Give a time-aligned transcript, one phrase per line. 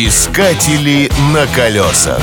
[0.00, 2.22] Искатели на колесах.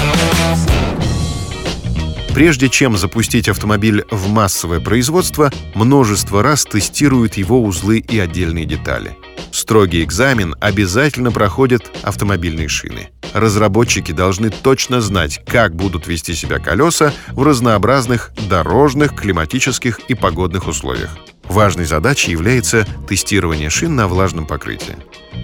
[2.33, 9.17] Прежде чем запустить автомобиль в массовое производство, множество раз тестируют его узлы и отдельные детали.
[9.51, 13.09] Строгий экзамен обязательно проходят автомобильные шины.
[13.33, 20.67] Разработчики должны точно знать, как будут вести себя колеса в разнообразных дорожных, климатических и погодных
[20.67, 21.09] условиях.
[21.49, 24.97] Важной задачей является тестирование шин на влажном покрытии.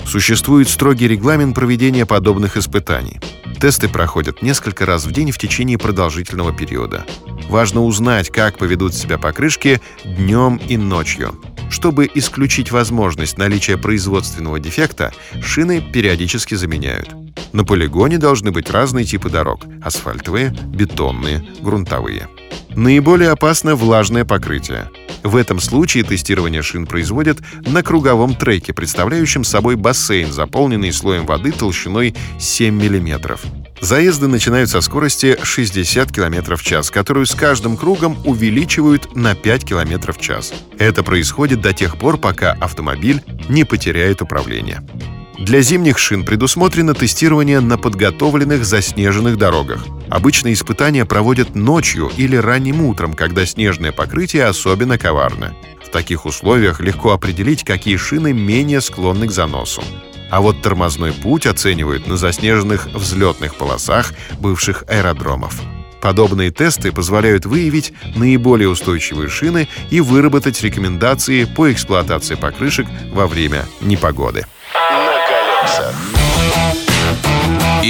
[0.05, 3.19] Существует строгий регламент проведения подобных испытаний.
[3.59, 7.05] Тесты проходят несколько раз в день в течение продолжительного периода.
[7.47, 11.39] Важно узнать, как поведут себя покрышки днем и ночью.
[11.69, 17.09] Чтобы исключить возможность наличия производственного дефекта, шины периодически заменяют.
[17.53, 22.27] На полигоне должны быть разные типы дорог– асфальтовые, бетонные, грунтовые.
[22.71, 24.89] Наиболее опасно влажное покрытие–
[25.23, 31.51] в этом случае тестирование шин производят на круговом треке, представляющем собой бассейн, заполненный слоем воды
[31.51, 33.37] толщиной 7 мм.
[33.81, 39.65] Заезды начинают со скорости 60 км в час, которую с каждым кругом увеличивают на 5
[39.65, 40.53] км в час.
[40.77, 44.81] Это происходит до тех пор, пока автомобиль не потеряет управление.
[45.39, 49.83] Для зимних шин предусмотрено тестирование на подготовленных заснеженных дорогах.
[50.11, 55.55] Обычно испытания проводят ночью или ранним утром, когда снежное покрытие особенно коварно.
[55.81, 59.81] В таких условиях легко определить, какие шины менее склонны к заносу.
[60.29, 65.59] А вот тормозной путь оценивают на заснеженных взлетных полосах бывших аэродромов.
[66.01, 73.65] Подобные тесты позволяют выявить наиболее устойчивые шины и выработать рекомендации по эксплуатации покрышек во время
[73.79, 74.45] непогоды
[75.61, 76.20] колесах.